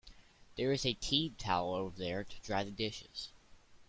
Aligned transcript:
There 0.55 0.71
is 0.71 0.83
a 0.83 0.95
tea 0.95 1.31
towel 1.37 1.75
over 1.75 1.95
there 1.95 2.23
to 2.23 2.41
dry 2.41 2.63
the 2.63 2.71
dishes 2.71 3.29